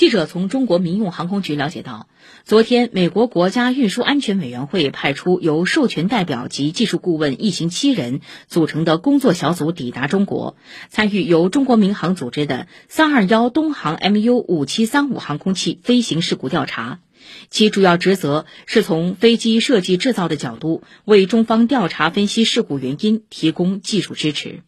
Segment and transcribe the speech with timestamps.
[0.00, 2.08] 记者从中国民用航空局了解到
[2.46, 10.56] 昨天美国国家运输安全委员会派出由授权代表及技术顾问一行七人组成的工作小组抵达中国
[10.88, 17.00] 参与由中国民航组织的三二幺东航 mu 五七三五航空器飞行事故调查。
[17.50, 24.62] 其主要职责是从飞机设计制造的角度为中方调查分析事故原因提供技术支持。